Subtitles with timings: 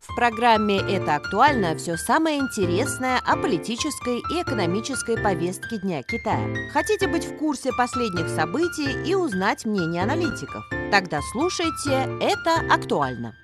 [0.00, 6.70] В программе «Это актуально» все самое интересное о политической и экономической повестке Дня Китая.
[6.72, 10.64] Хотите быть в курсе последних событий и узнать мнение аналитиков?
[10.90, 13.34] Тогда слушайте «Это актуально».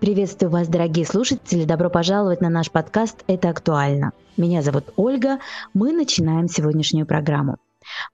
[0.00, 1.64] Приветствую вас, дорогие слушатели.
[1.64, 4.12] Добро пожаловать на наш подкаст «Это актуально».
[4.38, 5.40] Меня зовут Ольга.
[5.74, 7.58] Мы начинаем сегодняшнюю программу.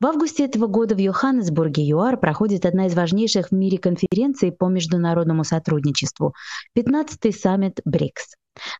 [0.01, 4.67] В августе этого года в Йоханнесбурге, ЮАР, проходит одна из важнейших в мире конференций по
[4.67, 6.35] международному сотрудничеству–
[6.77, 8.35] 15-й саммит БРИКС.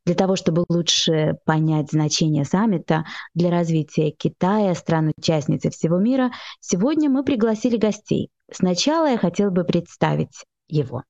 [0.05, 3.05] Для того, чтобы лучше понять значение саммита
[3.35, 8.31] для развития Китая, стран-участницы всего мира, сегодня мы пригласили гостей.
[8.51, 11.05] Сначала я хотела бы представить его.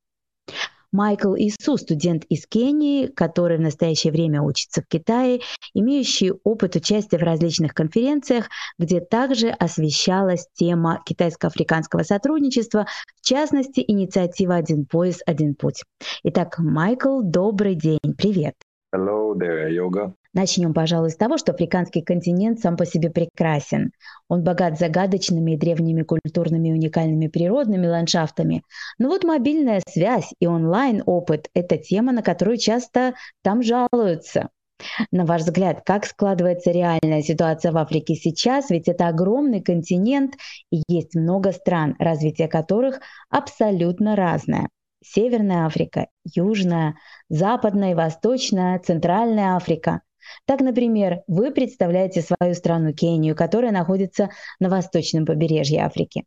[0.96, 5.40] Майкл Ису, студент из Кении, который в настоящее время учится в Китае,
[5.74, 14.54] имеющий опыт участия в различных конференциях, где также освещалась тема китайско-африканского сотрудничества, в частности, инициатива
[14.54, 15.84] «Один пояс, один путь».
[16.22, 18.54] Итак, Майкл, добрый день, привет.
[18.94, 20.14] Hello there, Yoga.
[20.36, 23.92] Начнем, пожалуй, с того, что африканский континент сам по себе прекрасен.
[24.28, 28.62] Он богат загадочными и древними культурными уникальными природными ландшафтами.
[28.98, 34.50] Но вот мобильная связь и онлайн-опыт– это тема, на которую часто там жалуются.
[35.10, 38.68] На ваш взгляд, как складывается реальная ситуация в Африке сейчас?
[38.68, 40.34] Ведь это огромный континент
[40.70, 44.68] и есть много стран, развитие которых абсолютно разное.
[45.02, 46.96] Северная Африка, Южная,
[47.30, 50.02] Западная и Восточная, Центральная Африка.
[50.46, 56.24] Так, например, вы представляете свою страну Кению, которая находится на восточном побережье Африки.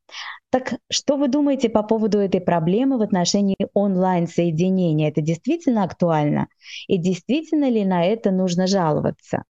[0.49, 5.09] Так что вы думаете по поводу этой проблемы в отношении онлайн-соединения?
[5.09, 6.47] Это действительно актуально?
[6.87, 9.43] И действительно ли на это нужно жаловаться?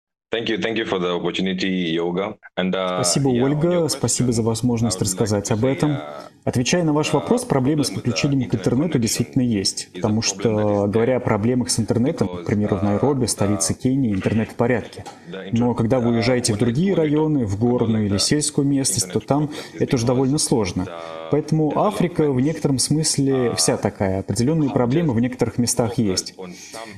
[2.59, 3.89] Uh, спасибо, Ольга.
[3.89, 5.97] Спасибо за возможность рассказать об этом.
[6.45, 9.91] Отвечая на ваш вопрос, проблемы с подключением к интернету действительно есть.
[9.93, 14.55] Потому что, говоря о проблемах с интернетом, к примеру, в Найроби, столице Кении, интернет в
[14.55, 15.05] порядке.
[15.53, 19.97] Но когда вы уезжаете в другие районы, в горную или сельскую местность, то там это
[19.97, 20.87] уже довольно сложно.
[21.31, 24.21] Поэтому Африка в некотором смысле вся такая.
[24.21, 26.35] Определенные проблемы в некоторых местах есть.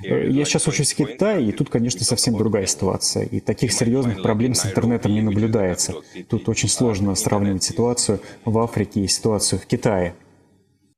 [0.02, 3.19] Я сейчас учусь в Китае, и тут, конечно, совсем другая ситуация.
[3.24, 5.94] И таких серьезных проблем с интернетом не наблюдается.
[6.28, 10.14] Тут очень сложно сравнивать ситуацию в Африке и ситуацию в Китае.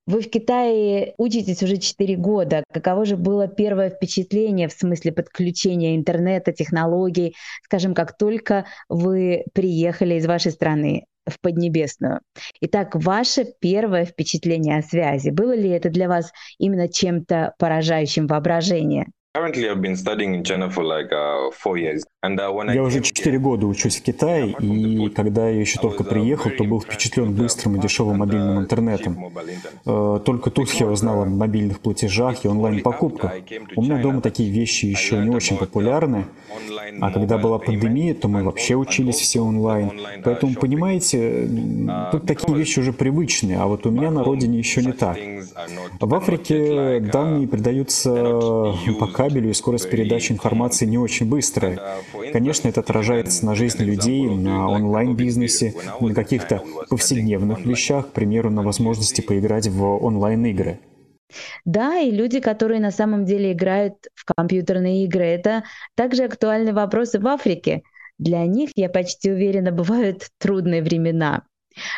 [0.07, 2.65] Вы в Китае учитесь уже 4 года.
[2.73, 10.15] Каково же было первое впечатление в смысле подключения интернета, технологий, скажем, как только вы приехали
[10.15, 11.05] из вашей страны?
[11.25, 12.21] в Поднебесную.
[12.61, 19.07] Итак, ваше первое впечатление о связи, было ли это для вас именно чем-то поражающим воображение?
[19.35, 19.49] Uh,
[22.25, 26.81] я уже четыре года учусь в Китае, и когда я еще только приехал, то был
[26.81, 29.33] впечатлен быстрым и дешевым мобильным интернетом.
[29.85, 33.33] Э, только тут я узнал о мобильных платежах и онлайн-покупках.
[33.75, 36.27] У меня дома такие вещи еще не очень популярны,
[37.01, 39.91] а когда была пандемия, то мы вообще учились все онлайн.
[40.23, 41.49] Поэтому, понимаете,
[42.13, 45.19] тут такие вещи уже привычные, а вот у меня на родине еще не так.
[45.99, 51.81] В Африке данные передаются пока кабелю и скорость передачи информации не очень быстрая.
[52.33, 58.63] Конечно, это отражается на жизни людей, на онлайн-бизнесе, на каких-то повседневных вещах, к примеру, на
[58.63, 60.81] возможности поиграть в онлайн-игры.
[61.65, 65.65] Да, и люди, которые на самом деле играют в компьютерные игры, это
[65.95, 67.83] также актуальный вопрос в Африке.
[68.19, 71.45] Для них, я почти уверена, бывают трудные времена.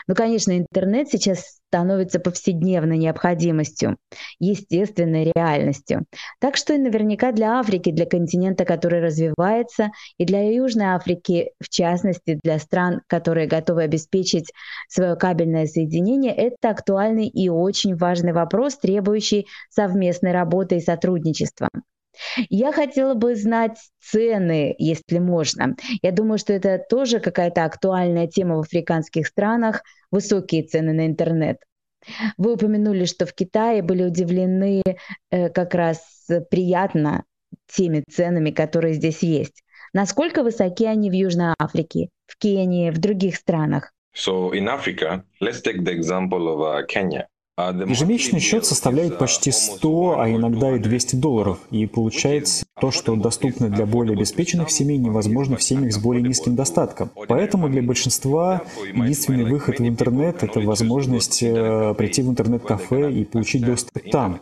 [0.07, 3.97] Ну, конечно, интернет сейчас становится повседневной необходимостью,
[4.39, 6.05] естественной реальностью.
[6.41, 11.69] Так что и наверняка для Африки, для континента, который развивается, и для Южной Африки, в
[11.69, 14.53] частности, для стран, которые готовы обеспечить
[14.89, 21.69] свое кабельное соединение, это актуальный и очень важный вопрос, требующий совместной работы и сотрудничества.
[22.49, 25.77] Я хотела бы знать цены, если можно.
[26.03, 31.59] Я думаю, что это тоже какая-то актуальная тема в африканских странах, высокие цены на интернет.
[32.37, 34.83] Вы упомянули, что в Китае были удивлены
[35.31, 37.25] э, как раз приятно
[37.67, 39.63] теми ценами, которые здесь есть.
[39.93, 43.93] Насколько высоки они в Южной Африке, в Кении, в других странах?
[44.15, 47.27] So in Africa, let's take the example of uh, Kenya.
[47.57, 53.69] Ежемесячный счет составляет почти 100, а иногда и 200 долларов, и получается то, что доступно
[53.69, 57.11] для более обеспеченных семей, невозможно в семьях с более низким достатком.
[57.29, 58.63] Поэтому для большинства
[58.93, 64.41] единственный выход в интернет– это возможность э, прийти в интернет-кафе и получить доступ там.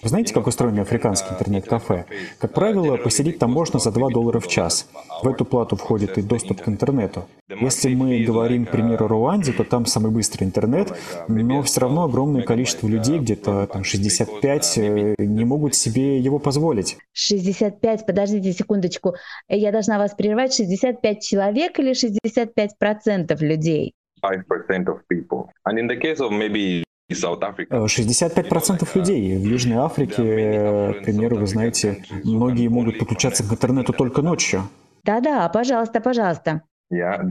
[0.00, 2.04] Вы знаете, как устроены африканские интернет-кафе?
[2.38, 4.88] Как правило, посидеть там можно за 2 доллара в час.
[5.22, 7.26] В эту плату входит и доступ к интернету.
[7.48, 10.92] Если мы говорим, к примеру, о Руанде, то там самый быстрый интернет,
[11.26, 16.96] но все равно огромное количество людей, где-то там 65, э, не могут себе его позволить.
[17.12, 19.14] 65, подождите секундочку,
[19.48, 23.94] я должна вас прервать, 65 человек или 65 процентов людей?
[24.22, 25.48] 5% of people.
[25.64, 31.46] And in the case of maybe 65% э, людей в Южной Африке, к примеру, вы
[31.46, 34.68] знаете, многие могут подключаться к интернету только ночью.
[35.04, 36.62] Да-да, пожалуйста, пожалуйста.
[36.90, 37.22] Э,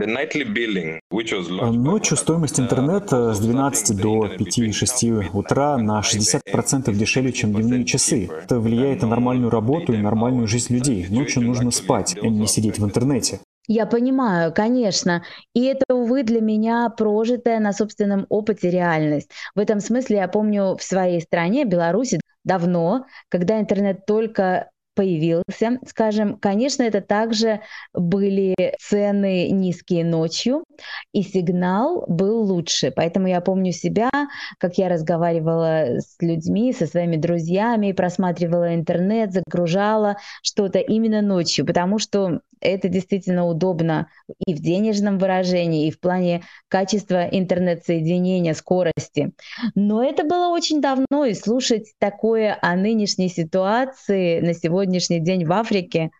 [1.70, 8.28] ночью стоимость интернета с 12 до 5-6 утра на 60% дешевле, чем дневные часы.
[8.44, 11.06] Это влияет на нормальную работу и нормальную жизнь людей.
[11.08, 13.40] Ночью нужно спать, а не сидеть в интернете.
[13.68, 15.22] Я понимаю, конечно.
[15.54, 19.30] И это, увы, для меня прожитая на собственном опыте реальность.
[19.54, 26.38] В этом смысле я помню в своей стране, Беларуси, давно, когда интернет только появился, скажем,
[26.38, 27.60] конечно, это также
[27.92, 30.64] были цены низкие ночью,
[31.12, 32.92] и сигнал был лучше.
[32.94, 34.10] Поэтому я помню себя,
[34.58, 41.98] как я разговаривала с людьми, со своими друзьями, просматривала интернет, загружала что-то именно ночью, потому
[41.98, 44.08] что это действительно удобно
[44.44, 49.32] и в денежном выражении, и в плане качества интернет-соединения, скорости.
[49.74, 55.52] Но это было очень давно, и слушать такое о нынешней ситуации на сегодняшний день в
[55.52, 56.10] Африке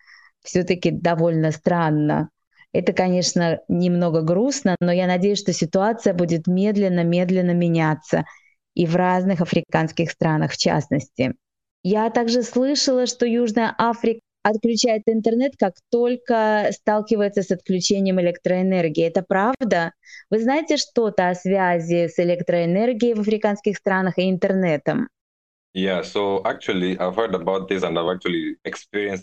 [0.43, 2.31] все-таки довольно странно.
[2.78, 8.25] Это, конечно, немного грустно, но я надеюсь, что ситуация будет медленно-медленно меняться
[8.75, 11.34] и в разных африканских странах в частности.
[11.82, 19.08] Я также слышала, что Южная Африка отключает интернет, как только сталкивается с отключением электроэнергии.
[19.08, 19.90] Это правда?
[20.30, 25.08] Вы знаете что-то о связи с электроэнергией в африканских странах и интернетом?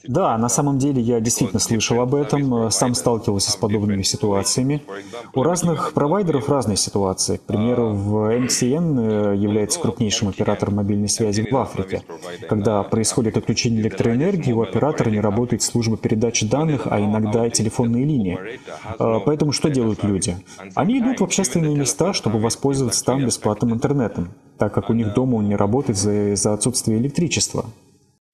[0.07, 4.81] Да, на самом деле я действительно слышал об этом, сам сталкивался с подобными ситуациями.
[5.33, 7.37] У разных провайдеров разные ситуации.
[7.37, 12.03] К примеру, в MTN э, является крупнейшим оператором мобильной связи в Африке.
[12.47, 18.05] Когда происходит отключение электроэнергии, у оператора не работает служба передачи данных, а иногда и телефонные
[18.05, 18.39] линии.
[18.99, 20.37] Э, поэтому что делают люди?
[20.75, 25.35] Они идут в общественные места, чтобы воспользоваться там бесплатным интернетом так как у них дома
[25.35, 27.65] он не работает за, за отсутствие электричества.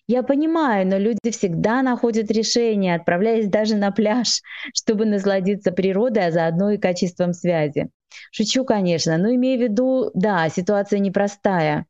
[0.07, 4.41] Я понимаю, но люди всегда находят решение, отправляясь даже на пляж,
[4.73, 7.89] чтобы насладиться природой, а заодно и качеством связи.
[8.31, 11.85] Шучу, конечно, но имею в виду, да, ситуация непростая.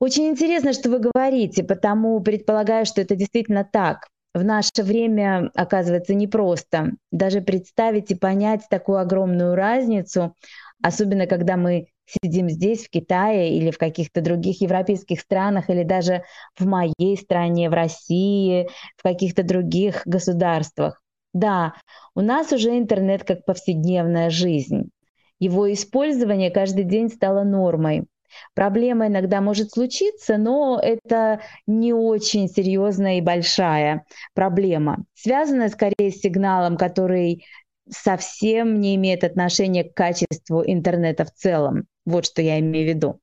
[0.00, 4.08] Очень интересно, что вы говорите, потому предполагаю, что это действительно так.
[4.34, 10.34] В наше время оказывается непросто даже представить и понять такую огромную разницу,
[10.82, 16.22] особенно когда мы сидим здесь, в Китае или в каких-то других европейских странах, или даже
[16.58, 21.02] в моей стране, в России, в каких-то других государствах.
[21.32, 21.74] Да,
[22.14, 24.90] у нас уже интернет как повседневная жизнь.
[25.38, 28.06] Его использование каждый день стало нормой.
[28.54, 34.04] Проблема иногда может случиться, но это не очень серьезная и большая
[34.34, 37.44] проблема, связанная скорее с сигналом, который
[37.88, 41.86] совсем не имеет отношения к качеству интернета в целом.
[42.06, 43.20] Вот что я имею в виду.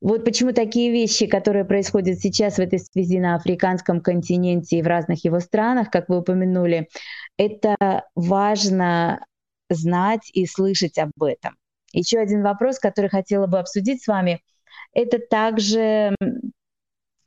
[0.00, 4.86] Вот почему такие вещи, которые происходят сейчас в этой связи на африканском континенте и в
[4.86, 6.88] разных его странах, как вы упомянули,
[7.36, 7.76] это
[8.14, 9.24] важно
[9.70, 11.56] знать и слышать об этом.
[11.92, 14.42] Еще один вопрос, который хотела бы обсудить с вами,
[14.92, 16.14] это также,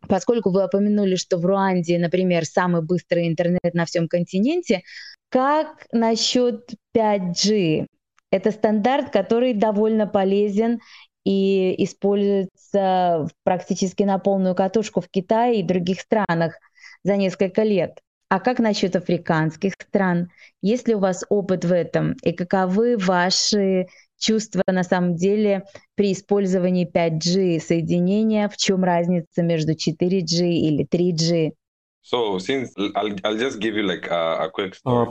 [0.07, 4.81] поскольку вы упомянули, что в Руанде, например, самый быстрый интернет на всем континенте,
[5.29, 7.87] как насчет 5G?
[8.31, 10.79] Это стандарт, который довольно полезен
[11.23, 16.59] и используется практически на полную катушку в Китае и других странах
[17.03, 17.99] за несколько лет.
[18.29, 20.29] А как насчет африканских стран?
[20.61, 22.13] Есть ли у вас опыт в этом?
[22.23, 25.63] И каковы ваши чувства на самом деле
[25.95, 28.49] при использовании 5G соединения?
[28.49, 31.53] В чем разница между 4G или 3G?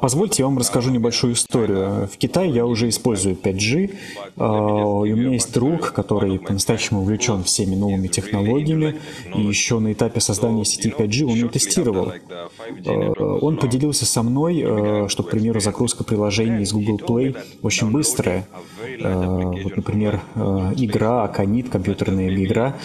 [0.00, 2.06] Позвольте, я вам расскажу небольшую историю.
[2.06, 3.96] В Китае я уже использую 5G,
[4.36, 9.00] а, и у меня есть друг, который по-настоящему увлечен всеми новыми технологиями,
[9.34, 12.12] и еще на этапе создания сети 5G он ее тестировал.
[12.12, 17.90] А, он поделился со мной, а, что, к примеру, загрузка приложений из Google Play очень
[17.90, 18.46] быстрая.
[19.00, 20.20] Вот, например,
[20.76, 22.76] игра Аконит, компьютерная игра,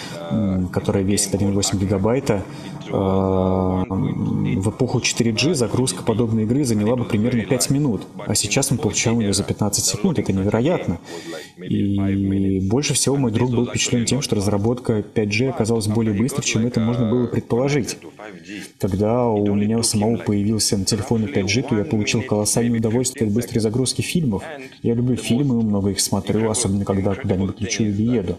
[0.72, 2.42] которая весит 1,8 гигабайта,
[2.90, 9.20] в эпоху 4G загрузка подобной игры заняла бы примерно 5 минут, а сейчас мы получаем
[9.20, 10.18] ее за 15 секунд.
[10.18, 10.98] Это невероятно.
[11.58, 16.66] И больше всего мой друг был впечатлен тем, что разработка 5G оказалась более быстрой, чем
[16.66, 17.98] это можно было предположить.
[18.78, 23.34] Когда у меня у самого появился на телефоне 5G, то я получил колоссальное удовольствие от
[23.34, 24.42] быстрой загрузки фильмов.
[24.82, 28.38] Я люблю фильмы, много их смотрю, особенно когда куда-нибудь лечу или еду.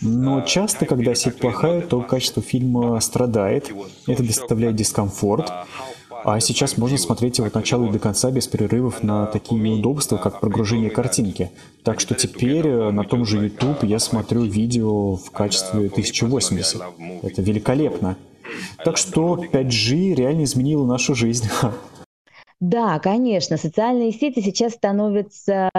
[0.00, 3.70] Но часто, когда сеть плохая, то качество фильма страдает,
[4.06, 5.52] это доставляет дискомфорт.
[6.22, 10.18] А сейчас можно смотреть его от начала и до конца без перерывов на такие неудобства,
[10.18, 11.50] как прогружение картинки.
[11.82, 16.82] Так что теперь э, на том же YouTube я смотрю видео в качестве 1080.
[17.22, 18.16] Это великолепно.
[18.84, 21.48] Так что 5G реально изменило нашу жизнь.
[22.62, 25.70] Да, конечно, социальные сети сейчас становятся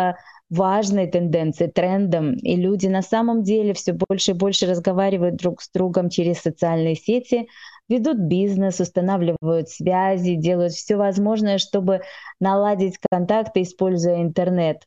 [0.51, 5.71] важной тенденцией, трендом, и люди на самом деле все больше и больше разговаривают друг с
[5.71, 7.47] другом через социальные сети,
[7.87, 12.01] ведут бизнес, устанавливают связи, делают все возможное, чтобы
[12.39, 14.83] наладить контакты, используя интернет.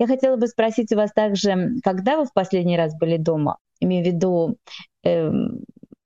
[0.00, 3.58] Я хотела бы спросить у вас также, когда вы в последний раз были дома?
[3.78, 4.56] Имею в виду,
[5.04, 5.30] э,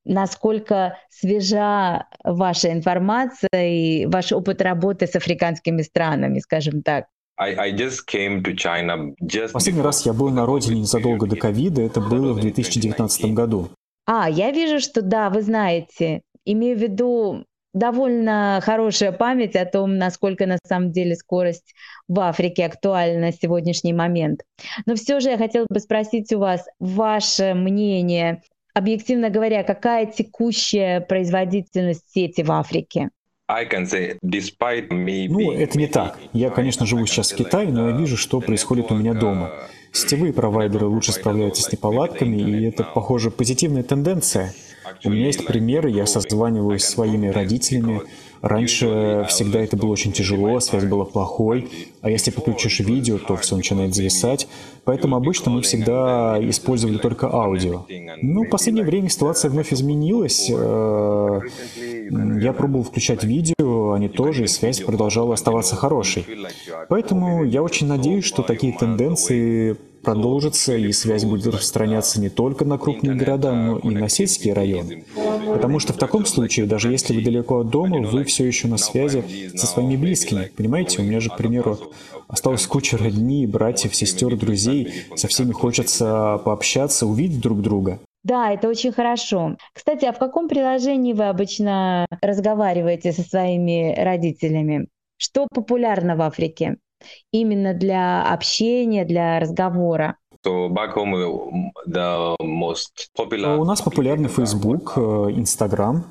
[0.05, 7.07] насколько свежа ваша информация и ваш опыт работы с африканскими странами, скажем так.
[9.53, 13.71] Последний раз я был на родине незадолго до ковида, это было в 2019 году.
[14.07, 16.23] А, я вижу, что да, вы знаете.
[16.45, 21.75] Имею в виду довольно хорошая память о том, насколько на самом деле скорость
[22.07, 24.43] в Африке актуальна на сегодняшний момент.
[24.87, 28.43] Но все же я хотела бы спросить у вас ваше мнение,
[28.75, 33.11] объективно говоря, какая текущая производительность сети в Африке?
[35.29, 36.19] Ну, это не так.
[36.33, 39.53] Я, конечно, живу сейчас в Китае, но я вижу, что происходит у меня дома.
[39.93, 44.55] Сетевые провайдеры лучше справляются с неполадками, и это, похоже, позитивная тенденция.
[45.05, 48.03] У меня есть примеры, я созваниваюсь с своими родителями,
[48.45, 51.71] Раньше всегда это было очень тяжело, связь была плохой,
[52.03, 54.49] а если подключишь видео, то все начинает зависать.
[54.85, 57.87] Поэтому обычно мы всегда использовали только аудио.
[58.23, 60.50] Но в последнее время ситуация вновь изменилась.
[60.50, 61.41] Э,
[62.41, 66.26] я пробовал включать видео, они тоже, и связь продолжала оставаться хорошей.
[66.88, 72.79] Поэтому я очень надеюсь, что такие тенденции продолжится, и связь будет распространяться не только на
[72.79, 75.05] крупные города, но и на сельские районы.
[75.53, 78.77] Потому что в таком случае, даже если вы далеко от дома, вы все еще на
[78.77, 80.51] связи со своими близкими.
[80.57, 81.79] Понимаете, у меня же, к примеру,
[82.29, 85.07] осталась куча родни, братьев, сестер, друзей.
[85.17, 87.99] Со всеми хочется пообщаться, увидеть друг друга.
[88.23, 89.57] Да, это очень хорошо.
[89.75, 94.89] Кстати, а в каком приложении вы обычно разговариваете со своими родителями?
[95.19, 96.77] Что популярно в Африке?
[97.33, 100.17] Именно для общения, для разговора?
[103.59, 106.05] У нас популярный Facebook, э, Instagram.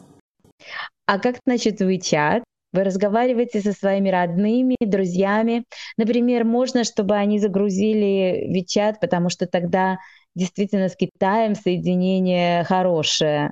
[1.06, 2.44] А как насчет WeChat?
[2.72, 5.66] Вы разговариваете со своими родными, друзьями.
[5.98, 10.00] Например, можно, чтобы они загрузили WeChat, потому что тогда
[10.34, 13.52] действительно с Китаем соединение хорошее.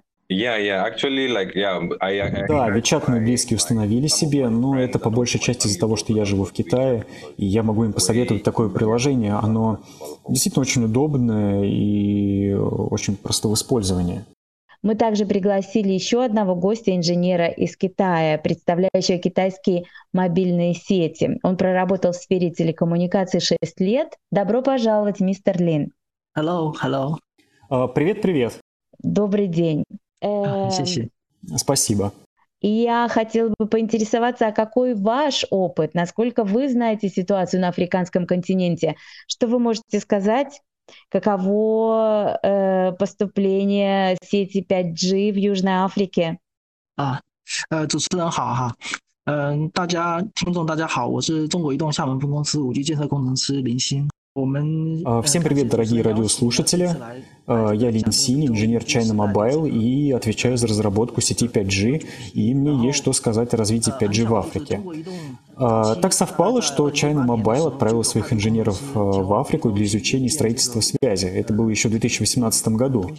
[2.48, 6.26] Да, WeChat мои близкие установили себе, но это по большей части из-за того, что я
[6.26, 7.06] живу в Китае,
[7.38, 9.34] и я могу им посоветовать такое приложение.
[9.34, 9.80] Оно
[10.28, 14.24] действительно очень удобное и очень просто в использовании.
[14.84, 21.40] Мы также пригласили еще одного гостя-инженера из Китая, представляющего китайские мобильные сети.
[21.44, 24.18] Он проработал в сфере телекоммуникаций 6 лет.
[24.32, 25.92] Добро пожаловать, мистер Лин.
[26.36, 27.18] Hello, hello.
[27.70, 28.58] Привет-привет.
[29.04, 29.84] Добрый день.
[31.57, 32.13] Спасибо.
[32.61, 38.27] И я хотела бы поинтересоваться, а какой ваш опыт, насколько вы знаете ситуацию на африканском
[38.27, 38.97] континенте?
[39.29, 40.63] Что вы можете сказать?
[41.11, 46.39] Каково э, поступление сети 5G в Южной Африке?
[46.97, 47.21] 啊，
[47.69, 48.75] 呃，主持人好哈，
[49.27, 54.09] 嗯、呃，大家听众大家好，我是中国移动厦门分公司五 G 建设工程师林鑫。
[55.07, 56.91] а, всем привет, дорогие радиослушатели.
[57.48, 62.88] А, я Лин Синь, инженер China Mobile и отвечаю за разработку сети 5G, и мне
[62.88, 64.82] есть что сказать о развитии 5G в Африке.
[65.64, 71.26] А, так совпало, что China Mobile отправила своих инженеров в Африку для изучения строительства связи.
[71.26, 73.12] Это было еще в 2018 году.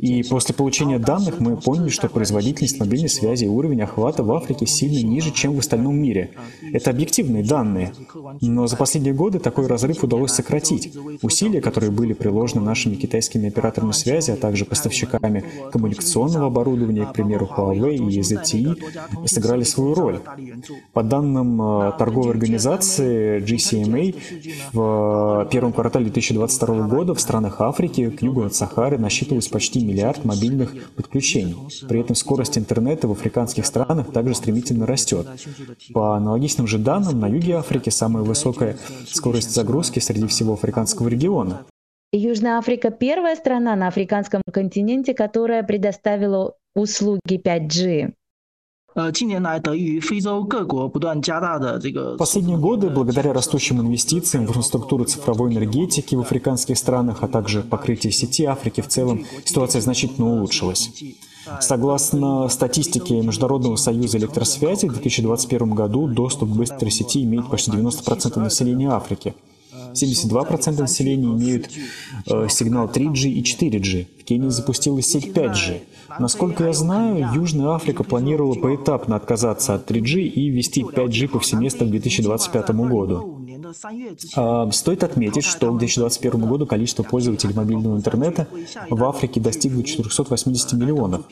[0.00, 4.66] И после получения данных мы поняли, что производительность мобильной связи и уровень охвата в Африке
[4.66, 6.32] сильно ниже, чем в остальном мире.
[6.72, 7.92] Это объективные данные.
[8.40, 10.94] Но за последние годы такой разрыв удалось сократить.
[11.22, 17.12] Усилия, которые были приложены нашими китайскими российскими операторами связи, а также поставщиками коммуникационного оборудования, к
[17.12, 20.20] примеру, Huawei и ZTE, сыграли свою роль.
[20.92, 24.14] По данным э, торговой организации GCMA,
[24.72, 30.24] в первом квартале 2022 года в странах Африки к югу от Сахары насчитывалось почти миллиард
[30.24, 31.56] мобильных подключений.
[31.88, 35.26] При этом скорость интернета в африканских странах также стремительно растет.
[35.92, 41.64] По аналогичным же данным, на юге Африки самая высокая скорость загрузки среди всего африканского региона.
[42.14, 48.12] Южная Африка– первая страна на африканском континенте, которая предоставила услуги 5G.
[52.14, 57.62] В последние годы, благодаря растущим инвестициям в инфраструктуру цифровой энергетики в африканских странах, а также
[57.62, 60.90] покрытие сети Африки в целом, ситуация значительно улучшилась.
[61.60, 68.38] Согласно статистике Международного союза электросвязи, в 2021 году доступ к быстрой сети имеет почти 90%
[68.38, 69.34] населения Африки.
[69.72, 71.70] 72% населения имеют
[72.26, 74.06] э, сигнал 3G и 4G.
[74.20, 75.80] В Кении запустилась сеть 5G.
[76.18, 81.90] Насколько я знаю, Южная Африка планировала поэтапно отказаться от 3G и ввести 5G повсеместно к
[81.90, 83.31] 2025 году.
[84.36, 88.46] А, стоит отметить, что к 2021 году количество пользователей мобильного интернета
[88.90, 91.26] в Африке достигло 480 миллионов,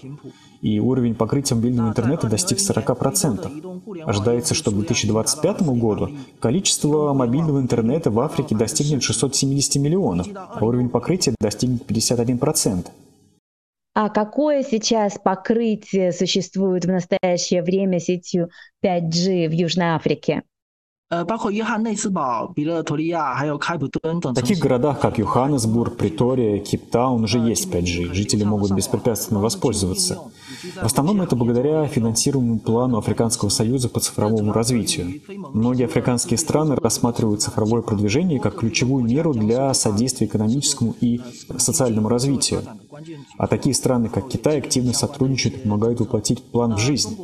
[0.60, 4.02] и уровень покрытия мобильного интернета достиг 40%.
[4.04, 10.88] Ожидается, что к 2025 году количество мобильного интернета в Африке достигнет 670 миллионов, а уровень
[10.88, 12.86] покрытия достигнет 51%.
[13.92, 18.48] А какое сейчас покрытие существует в настоящее время сетью
[18.84, 20.42] 5G в Южной Африке?
[24.30, 28.14] В таких городах, как Йоханнесбург, Притория, Кейптаун уже есть 5G.
[28.14, 30.20] Жители могут беспрепятственно воспользоваться.
[30.80, 35.20] В основном это благодаря финансируемому плану Африканского союза по цифровому развитию.
[35.52, 41.20] Многие африканские страны рассматривают цифровое продвижение как ключевую меру для содействия экономическому и
[41.56, 42.62] социальному развитию.
[43.38, 47.16] А такие страны, как Китай, активно сотрудничают и помогают воплотить план в жизнь.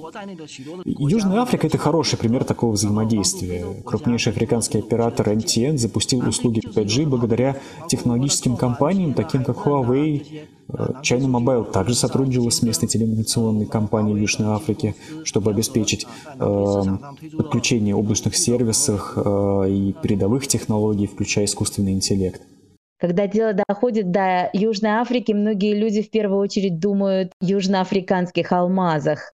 [0.85, 3.64] Южная Африка— это хороший пример такого взаимодействия.
[3.85, 10.47] Крупнейший африканский оператор MTN запустил услуги 5G благодаря технологическим компаниям, таким как Huawei.
[10.68, 16.06] Э, China Mobile также сотрудничала с местной телекоммуникационной компанией в Южной Африке, чтобы обеспечить
[16.38, 16.83] э,
[17.37, 22.42] подключение облачных сервисов э, и передовых технологий, включая искусственный интеллект.
[22.99, 29.33] Когда дело доходит до Южной Африки, многие люди в первую очередь думают о южноафриканских алмазах.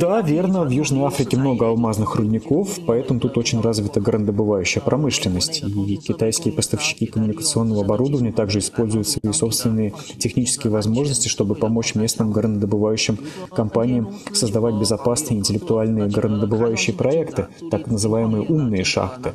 [0.00, 5.62] Да, верно, в Южной Африке много алмазных рудников, поэтому тут очень развита горнодобывающая промышленность.
[5.62, 13.18] И китайские поставщики коммуникационного оборудования также используют свои собственные технические возможности, чтобы помочь местным горнодобывающим
[13.54, 19.32] компаниям создавать безопасные интеллектуальные горнодобывающие проекты, так называемые умные шахты.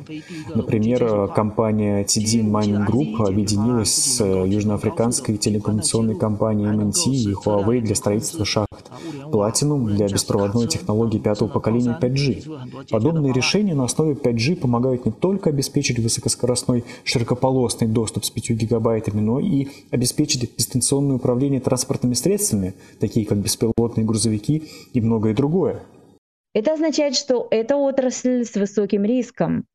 [0.54, 8.44] Например, компания TD Mining Group объединилась с южноафриканской телекоммуникационной компанией MNT и Huawei для строительства
[8.44, 8.90] шахт
[9.32, 12.88] Platinum для беспроводной технологии пятого поколения 5G.
[12.90, 19.20] Подобные решения на основе 5G помогают не только обеспечить высокоскоростной широкополосный доступ с 5 гигабайтами,
[19.20, 25.82] но и обеспечить дистанционное управление транспортными средствами, такие как беспилотные грузовики и многое другое.
[26.54, 29.66] Это означает, что это отрасль с высоким риском.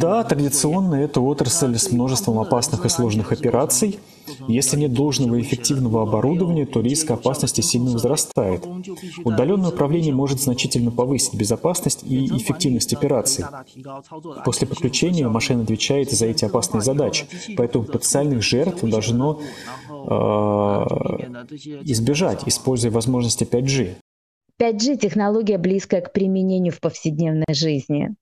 [0.00, 4.00] Да, традиционно это отрасль с множеством опасных и сложных операций.
[4.48, 8.66] Если нет должного и эффективного оборудования, то риск опасности сильно возрастает.
[9.24, 13.44] Удаленное управление может значительно повысить безопасность и эффективность операций.
[14.44, 19.40] После подключения машина отвечает за эти опасные задачи, поэтому потенциальных жертв должно
[19.88, 19.94] э,
[21.84, 23.96] избежать, используя возможности 5G.
[24.60, 28.14] 5G– технология, близкая к применению в повседневной жизни.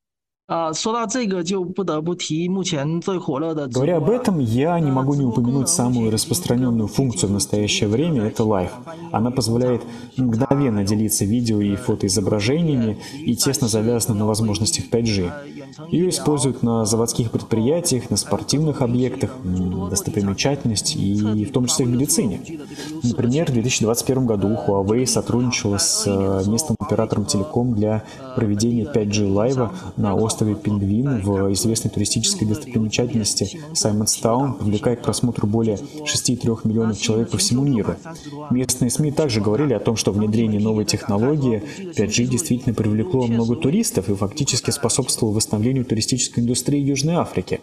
[3.72, 8.42] Говоря об этом, я не могу не упомянуть самую распространенную функцию в настоящее время– это
[8.42, 8.72] Live.
[9.10, 9.82] Она позволяет
[10.18, 15.32] мгновенно делиться видео и фотоизображениями и тесно завязана на возможностях 5G.
[15.90, 19.30] Ее используют на заводских предприятиях, на спортивных объектах,
[19.90, 22.40] достопримечательность и в том числе в медицине.
[23.02, 28.04] Например, в 2021 году Huawei сотрудничала с э, местным оператором телеком для
[28.36, 35.76] проведения 5G лайва на острове Пингвин в известной туристической достопримечательности Саймонстаун, привлекая к просмотру более
[35.76, 37.96] 6,3 миллионов человек по всему миру.
[38.50, 44.08] Местные СМИ также говорили о том, что внедрение новой технологии 5G действительно привлекло много туристов
[44.08, 47.60] и фактически способствовало восстановлению становлению туристической индустрии Южной Африки.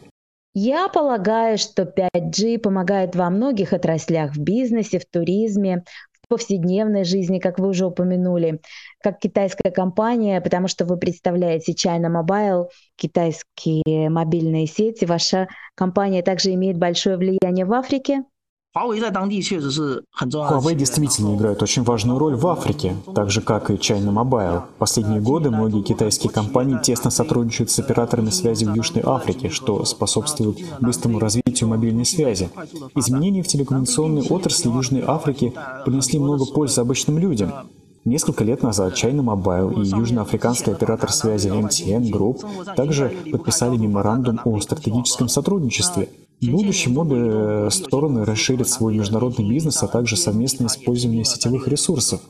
[0.54, 7.40] Я полагаю, что 5G помогает во многих отраслях в бизнесе, в туризме, в повседневной жизни,
[7.40, 8.62] как вы уже упомянули,
[9.04, 15.04] как китайская компания, потому что вы представляете China Mobile, китайские мобильные сети.
[15.04, 18.24] Ваша компания также имеет большое влияние в Африке.
[18.74, 24.62] Huawei действительно играет очень важную роль в Африке, так же как и China Mobile.
[24.62, 29.84] В последние годы многие китайские компании тесно сотрудничают с операторами связи в Южной Африке, что
[29.84, 32.50] способствует быстрому развитию мобильной связи.
[32.96, 35.54] Изменения в телекоммуникационной отрасли Южной Африки
[35.84, 37.52] принесли много пользы обычным людям.
[38.06, 44.62] Несколько лет назад China Mobile и южноафриканский оператор связи MTN Group также подписали меморандум о
[44.62, 46.08] стратегическом сотрудничестве–
[46.42, 52.22] в будущем обе стороны расширят свой международный бизнес, а также совместное использование сетевых ресурсов.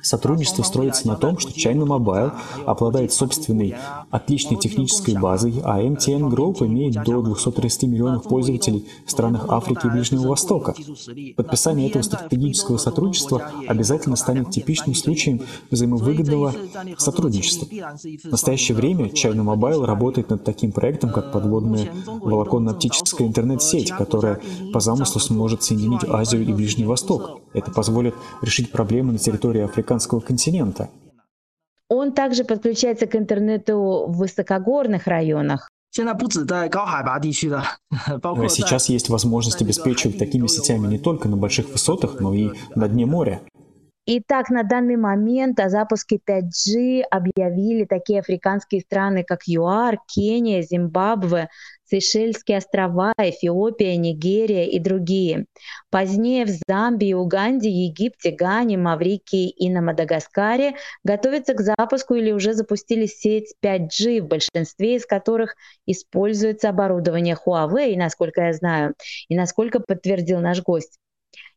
[0.00, 2.32] Сотрудничество строится на том, что China Mobile
[2.64, 3.74] обладает собственной
[4.10, 9.90] отличной технической базой, а MTN Group имеет до 230 миллионов пользователей в странах Африки и
[9.90, 10.74] Ближнего Востока.
[11.36, 16.54] Подписание этого стратегического сотрудничества обязательно станет типичным случаем взаимовыгодного
[16.96, 17.68] сотрудничества.
[18.24, 24.40] В настоящее время China Mobile работает над таким проектом, как подводная волоконно-оптическая интернет интернет-сеть, которая
[24.72, 27.40] по замыслу сможет соединить Азию и Ближний Восток.
[27.52, 30.88] Это позволит решить проблемы на территории африканского континента.
[31.88, 35.68] Он также подключается к интернету в высокогорных районах.
[38.48, 43.04] Сейчас есть возможность обеспечивать такими сетями не только на больших высотах, но и на дне
[43.04, 43.42] моря.
[44.04, 51.50] Итак, на данный момент о запуске 5G объявили такие африканские страны, как ЮАР, Кения, Зимбабве,
[51.92, 55.44] Сейшельские острова, Эфиопия, Нигерия и другие.
[55.90, 60.72] Позднее в Замбии, Уганде, Египте, Гане, Маврикии и на Мадагаскаре
[61.04, 67.94] готовятся к запуску или уже запустили сеть 5G, в большинстве из которых используется оборудование Huawei,
[67.96, 68.94] насколько я знаю,
[69.28, 70.98] и насколько подтвердил наш гость.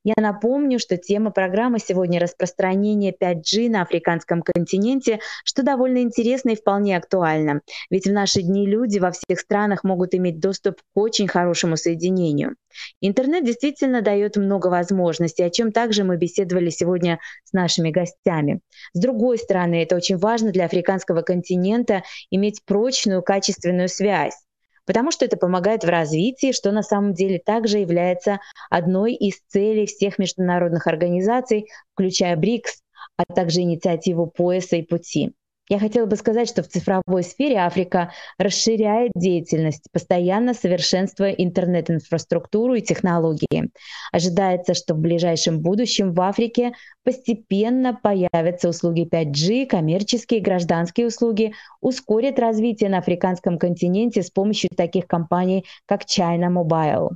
[0.06, 6.56] Я напомню, что тема программы сегодня распространение 5G на африканском континенте, что довольно интересно и
[6.56, 7.62] вполне актуально.
[7.90, 12.56] Ведь в наши дни люди во всех странах могут иметь доступ к очень хорошему соединению.
[13.02, 18.60] Интернет действительно дает много возможностей, о чем также мы беседовали сегодня с нашими гостями.
[18.94, 24.45] С другой стороны, это очень важно для африканского континента иметь прочную, качественную связь
[24.86, 29.86] потому что это помогает в развитии, что на самом деле также является одной из целей
[29.86, 32.82] всех международных организаций, включая БРИКС,
[33.18, 35.34] а также инициативу пояса и пути.
[35.68, 42.82] Я хотела бы сказать, что в цифровой сфере Африка расширяет деятельность, постоянно совершенствуя интернет-инфраструктуру и
[42.82, 43.72] технологии.
[44.12, 46.74] Ожидается, что в ближайшем будущем в Африке
[47.04, 54.70] постепенно появятся услуги 5G, коммерческие и гражданские услуги, ускорят развитие на африканском континенте с помощью
[54.70, 57.10] таких компаний, как China Mobile.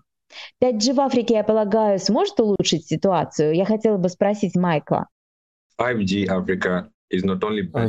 [0.64, 3.54] 5G в Африке, я полагаю, сможет улучшить ситуацию?
[3.54, 5.08] Я хотела бы спросить Майкла.
[5.80, 6.99] 5G Africa Э,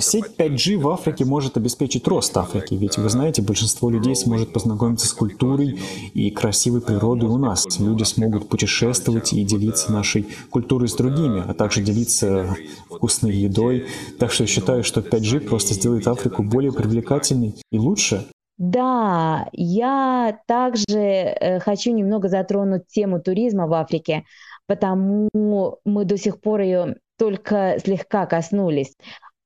[0.01, 5.07] сеть 5G в Африке может обеспечить рост Африки, ведь вы знаете, большинство людей сможет познакомиться
[5.07, 5.79] с культурой
[6.15, 7.79] и красивой природой у нас.
[7.79, 12.57] Люди смогут путешествовать и делиться нашей культурой с другими, а также делиться
[12.87, 13.87] вкусной едой.
[14.19, 18.27] Так что я считаю, что 5G просто сделает Африку более привлекательной и лучше.
[18.57, 24.25] Да, я также э, хочу немного затронуть тему туризма в Африке,
[24.67, 28.97] потому мы до сих пор ее только слегка коснулись.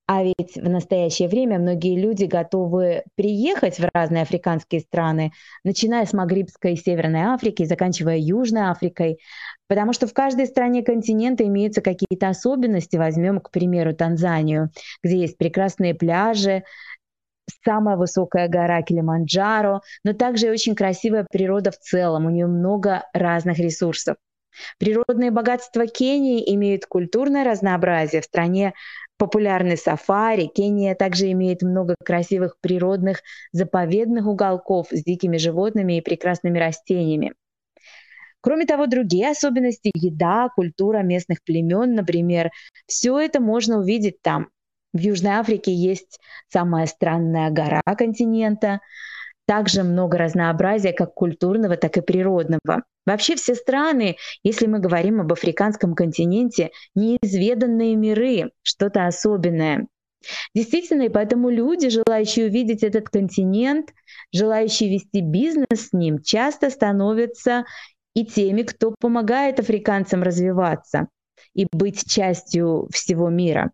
[0.06, 5.32] А ведь в настоящее время многие люди готовы приехать в разные африканские страны,
[5.64, 9.18] начиная с Магрибской и Северной Африки, заканчивая Южной Африкой,
[9.66, 12.96] потому что в каждой стране континента имеются какие-то особенности.
[12.96, 14.70] Возьмем, к примеру, Танзанию,
[15.02, 16.62] где есть прекрасные пляжи,
[17.64, 22.26] самая высокая гора Килиманджаро, но также и очень красивая природа в целом.
[22.26, 24.16] У нее много разных ресурсов.
[24.78, 28.22] Природные богатства Кении имеют культурное разнообразие.
[28.22, 28.74] В стране
[29.16, 30.46] популярны сафари.
[30.46, 37.34] Кения также имеет много красивых природных заповедных уголков с дикими животными и прекрасными растениями.
[38.40, 42.50] Кроме того, другие особенности– еда, культура местных племен, например,
[42.86, 44.48] все это можно увидеть там.
[44.92, 48.80] В Южной Африке есть самая странная гора континента,
[49.46, 52.84] также много разнообразия как культурного, так и природного.
[53.06, 59.86] Вообще все страны, если мы говорим об африканском континенте, неизведанные миры, что-то особенное.
[60.54, 63.90] Действительно, и поэтому люди, желающие увидеть этот континент,
[64.32, 67.64] желающие вести бизнес с ним, часто становятся
[68.14, 71.08] и теми, кто помогает африканцам развиваться
[71.54, 73.72] и быть частью всего мира.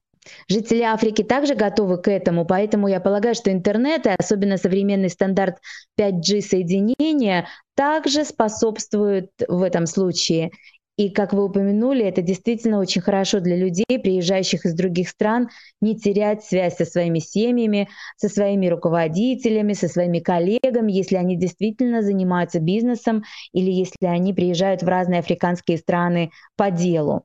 [0.48, 5.56] Жители Африки также готовы к этому, поэтому я полагаю, что интернет, и особенно современный стандарт
[5.96, 10.50] 5G соединения, также способствуют в этом случае.
[10.96, 15.48] И, как вы упомянули, это действительно очень хорошо для людей, приезжающих из других стран,
[15.80, 22.02] не терять связь со своими семьями, со своими руководителями, со своими коллегами, если они действительно
[22.02, 27.24] занимаются бизнесом или если они приезжают в разные африканские страны по делу.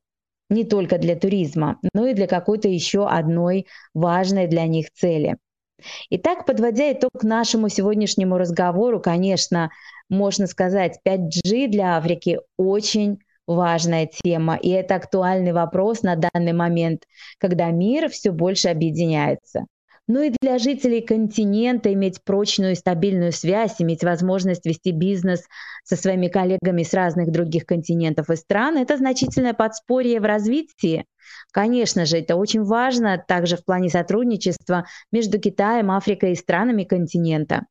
[0.49, 5.37] Не только для туризма, но и для какой-то еще одной важной для них цели.
[6.09, 9.71] Итак, подводя итог нашему сегодняшнему разговору, конечно,
[10.09, 17.03] можно сказать, 5G для Африки очень важная тема, и это актуальный вопрос на данный момент,
[17.39, 19.65] когда мир все больше объединяется.
[20.07, 25.43] Ну и для жителей континента иметь прочную и стабильную связь, иметь возможность вести бизнес
[25.83, 31.05] со своими коллегами с разных других континентов и стран– это значительное подспорье в развитии.
[31.51, 37.65] Конечно же, это очень важно также в плане сотрудничества между Китаем, Африкой и странами континента.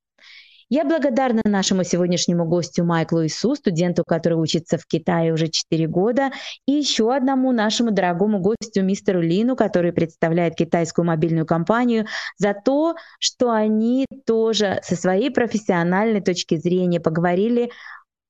[0.74, 6.32] Я благодарна нашему сегодняшнему гостю Майклу Ису, студенту, который учится в Китае уже 4 года,
[6.66, 12.06] и еще одному нашему дорогому гостю мистеру Лину, который представляет китайскую мобильную компанию,
[12.38, 17.70] за то, что они тоже со своей профессиональной точки зрения поговорили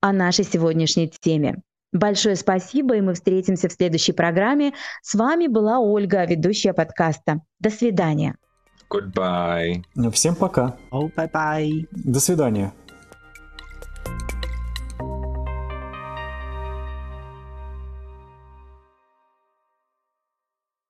[0.01, 1.63] о нашей сегодняшней теме.
[1.93, 4.73] Большое спасибо, и мы встретимся в следующей программе.
[5.01, 7.41] С вами была Ольга, ведущая подкаста.
[7.59, 8.35] До свидания.
[8.89, 9.83] Goodbye.
[10.11, 10.77] Всем пока.
[10.91, 11.87] Oh, bye-bye.
[11.91, 12.73] До свидания.